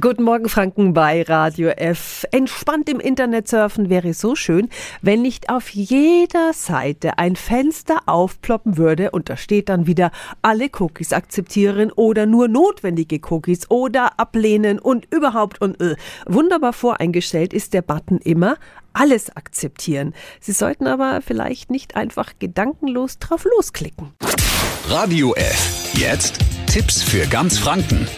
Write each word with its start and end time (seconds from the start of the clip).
Guten 0.00 0.24
Morgen, 0.24 0.48
Franken 0.48 0.92
bei 0.92 1.22
Radio 1.22 1.68
F. 1.68 2.26
Entspannt 2.32 2.88
im 2.88 2.98
Internet 2.98 3.46
surfen 3.46 3.90
wäre 3.90 4.12
so 4.12 4.34
schön, 4.34 4.68
wenn 5.02 5.22
nicht 5.22 5.50
auf 5.50 5.68
jeder 5.68 6.52
Seite 6.52 7.18
ein 7.18 7.36
Fenster 7.36 8.00
aufploppen 8.06 8.76
würde 8.76 9.12
und 9.12 9.28
da 9.28 9.36
steht 9.36 9.68
dann 9.68 9.86
wieder 9.86 10.10
alle 10.42 10.68
Cookies 10.80 11.12
akzeptieren 11.12 11.92
oder 11.92 12.26
nur 12.26 12.48
notwendige 12.48 13.20
Cookies 13.30 13.70
oder 13.70 14.18
ablehnen 14.18 14.80
und 14.80 15.06
überhaupt 15.14 15.60
und 15.60 15.80
äh. 15.80 15.94
wunderbar 16.26 16.72
voreingestellt 16.72 17.52
ist 17.52 17.72
der 17.72 17.82
Button 17.82 18.18
immer 18.18 18.56
alles 18.94 19.36
akzeptieren. 19.36 20.12
Sie 20.40 20.52
sollten 20.52 20.88
aber 20.88 21.22
vielleicht 21.22 21.70
nicht 21.70 21.94
einfach 21.94 22.32
gedankenlos 22.40 23.20
drauf 23.20 23.44
losklicken. 23.44 24.12
Radio 24.88 25.34
F. 25.34 25.92
Jetzt 25.94 26.40
Tipps 26.66 27.00
für 27.00 27.28
ganz 27.28 27.58
Franken. 27.58 28.08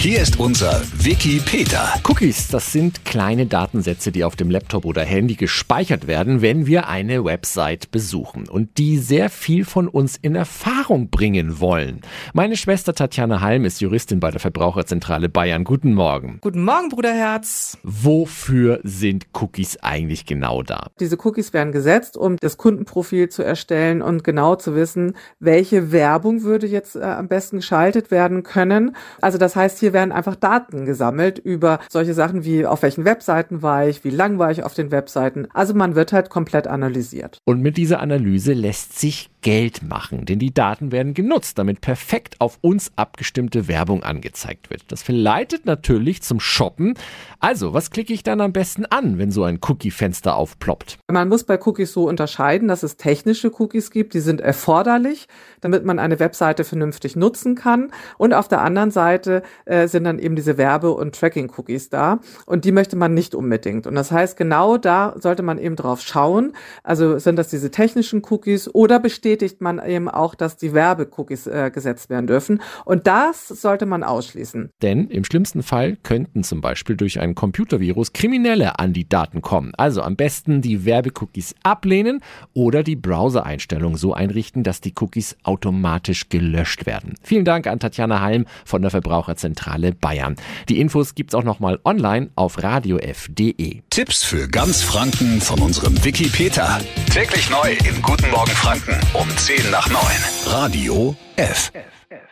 Hier 0.00 0.22
ist 0.22 0.40
unser 0.40 0.80
Wiki 0.94 1.42
Peter. 1.44 1.92
Cookies, 2.08 2.48
das 2.48 2.72
sind 2.72 3.04
kleine 3.04 3.44
Datensätze, 3.44 4.10
die 4.10 4.24
auf 4.24 4.34
dem 4.34 4.50
Laptop 4.50 4.86
oder 4.86 5.02
Handy 5.02 5.34
gespeichert 5.34 6.06
werden, 6.06 6.40
wenn 6.40 6.64
wir 6.64 6.88
eine 6.88 7.22
Website 7.22 7.90
besuchen 7.90 8.48
und 8.48 8.78
die 8.78 8.96
sehr 8.96 9.28
viel 9.28 9.66
von 9.66 9.88
uns 9.88 10.16
in 10.16 10.36
Erfahrung 10.36 11.10
bringen 11.10 11.60
wollen. 11.60 12.00
Meine 12.32 12.56
Schwester 12.56 12.94
Tatjana 12.94 13.42
Halm 13.42 13.66
ist 13.66 13.82
Juristin 13.82 14.20
bei 14.20 14.30
der 14.30 14.40
Verbraucherzentrale 14.40 15.28
Bayern. 15.28 15.64
Guten 15.64 15.92
Morgen. 15.92 16.38
Guten 16.40 16.64
Morgen, 16.64 16.88
Bruderherz. 16.88 17.76
Wofür 17.82 18.80
sind 18.82 19.26
Cookies 19.38 19.76
eigentlich 19.82 20.24
genau 20.24 20.62
da? 20.62 20.86
Diese 20.98 21.18
Cookies 21.22 21.52
werden 21.52 21.72
gesetzt, 21.72 22.16
um 22.16 22.38
das 22.38 22.56
Kundenprofil 22.56 23.28
zu 23.28 23.42
erstellen 23.42 24.00
und 24.00 24.24
genau 24.24 24.56
zu 24.56 24.74
wissen, 24.74 25.14
welche 25.40 25.92
Werbung 25.92 26.42
würde 26.42 26.66
jetzt 26.66 26.96
äh, 26.96 27.00
am 27.00 27.28
besten 27.28 27.56
geschaltet 27.56 28.10
werden 28.10 28.44
können. 28.44 28.96
Also 29.20 29.36
das 29.36 29.56
heißt, 29.56 29.78
hier 29.78 29.89
hier 29.90 29.94
werden 29.94 30.12
einfach 30.12 30.36
Daten 30.36 30.86
gesammelt 30.86 31.40
über 31.40 31.80
solche 31.88 32.14
Sachen 32.14 32.44
wie 32.44 32.64
auf 32.64 32.82
welchen 32.82 33.04
Webseiten 33.04 33.60
war 33.60 33.88
ich, 33.88 34.04
wie 34.04 34.10
lang 34.10 34.38
war 34.38 34.52
ich 34.52 34.62
auf 34.62 34.72
den 34.72 34.92
Webseiten. 34.92 35.48
Also 35.52 35.74
man 35.74 35.96
wird 35.96 36.12
halt 36.12 36.30
komplett 36.30 36.68
analysiert. 36.68 37.38
Und 37.44 37.60
mit 37.60 37.76
dieser 37.76 37.98
Analyse 37.98 38.52
lässt 38.52 39.00
sich 39.00 39.30
Geld 39.42 39.82
machen, 39.82 40.26
denn 40.26 40.38
die 40.38 40.52
Daten 40.52 40.92
werden 40.92 41.14
genutzt, 41.14 41.58
damit 41.58 41.80
perfekt 41.80 42.36
auf 42.40 42.58
uns 42.60 42.92
abgestimmte 42.96 43.68
Werbung 43.68 44.02
angezeigt 44.02 44.70
wird. 44.70 44.82
Das 44.88 45.02
verleitet 45.02 45.66
natürlich 45.66 46.22
zum 46.22 46.40
Shoppen. 46.40 46.94
Also, 47.38 47.72
was 47.72 47.90
klicke 47.90 48.12
ich 48.12 48.22
dann 48.22 48.40
am 48.40 48.52
besten 48.52 48.84
an, 48.84 49.18
wenn 49.18 49.30
so 49.30 49.44
ein 49.44 49.58
Cookie-Fenster 49.66 50.36
aufploppt? 50.36 50.98
Man 51.10 51.28
muss 51.28 51.44
bei 51.44 51.58
Cookies 51.58 51.92
so 51.92 52.08
unterscheiden, 52.08 52.68
dass 52.68 52.82
es 52.82 52.96
technische 52.96 53.50
Cookies 53.58 53.90
gibt, 53.90 54.14
die 54.14 54.20
sind 54.20 54.40
erforderlich, 54.40 55.26
damit 55.60 55.84
man 55.84 55.98
eine 55.98 56.18
Webseite 56.18 56.64
vernünftig 56.64 57.16
nutzen 57.16 57.54
kann. 57.54 57.92
Und 58.18 58.34
auf 58.34 58.48
der 58.48 58.60
anderen 58.60 58.90
Seite 58.90 59.42
äh, 59.64 59.88
sind 59.88 60.04
dann 60.04 60.18
eben 60.18 60.36
diese 60.36 60.58
Werbe- 60.58 60.92
und 60.92 61.14
Tracking-Cookies 61.14 61.88
da. 61.88 62.20
Und 62.46 62.64
die 62.64 62.72
möchte 62.72 62.96
man 62.96 63.14
nicht 63.14 63.34
unbedingt. 63.34 63.86
Und 63.86 63.94
das 63.94 64.10
heißt, 64.10 64.36
genau 64.36 64.76
da 64.76 65.14
sollte 65.18 65.42
man 65.42 65.58
eben 65.58 65.76
drauf 65.76 66.00
schauen. 66.02 66.52
Also 66.82 67.18
sind 67.18 67.36
das 67.36 67.48
diese 67.48 67.70
technischen 67.70 68.22
Cookies 68.28 68.68
oder 68.74 68.98
bestätigt 69.30 69.60
man 69.60 69.80
eben 69.86 70.08
auch, 70.08 70.34
dass 70.34 70.56
die 70.56 70.72
Werbe-Cookies 70.72 71.46
äh, 71.46 71.70
gesetzt 71.72 72.10
werden 72.10 72.26
dürfen. 72.26 72.60
Und 72.84 73.06
das 73.06 73.46
sollte 73.46 73.86
man 73.86 74.02
ausschließen. 74.02 74.70
Denn 74.82 75.06
im 75.06 75.24
schlimmsten 75.24 75.62
Fall 75.62 75.96
könnten 76.02 76.42
zum 76.42 76.60
Beispiel 76.60 76.96
durch 76.96 77.20
ein 77.20 77.36
Computervirus 77.36 78.12
Kriminelle 78.12 78.80
an 78.80 78.92
die 78.92 79.08
Daten 79.08 79.40
kommen. 79.40 79.72
Also 79.76 80.02
am 80.02 80.16
besten 80.16 80.62
die 80.62 80.84
Werbecookies 80.84 81.54
ablehnen 81.62 82.22
oder 82.54 82.82
die 82.82 82.96
Browser-Einstellung 82.96 83.96
so 83.96 84.14
einrichten, 84.14 84.64
dass 84.64 84.80
die 84.80 84.94
Cookies 84.98 85.36
automatisch 85.44 86.28
gelöscht 86.28 86.86
werden. 86.86 87.14
Vielen 87.22 87.44
Dank 87.44 87.68
an 87.68 87.78
Tatjana 87.78 88.20
Halm 88.20 88.46
von 88.64 88.82
der 88.82 88.90
Verbraucherzentrale 88.90 89.92
Bayern. 89.92 90.34
Die 90.68 90.80
Infos 90.80 91.14
gibt's 91.14 91.36
auch 91.36 91.44
nochmal 91.44 91.78
online 91.84 92.30
auf 92.34 92.60
radiof.de. 92.60 93.82
Tipps 93.90 94.24
für 94.24 94.48
ganz 94.48 94.82
Franken 94.82 95.40
von 95.40 95.60
unserem 95.60 96.04
Wiki 96.04 96.28
Peter. 96.28 96.80
Täglich 97.12 97.48
neu 97.48 97.76
in 97.88 98.02
Guten 98.02 98.28
Morgen 98.30 98.50
Franken 98.52 98.98
um 99.20 99.36
10 99.36 99.70
nach 99.70 99.86
9. 99.90 100.00
Radio 100.46 101.14
F. 101.36 101.70
F. 101.74 102.29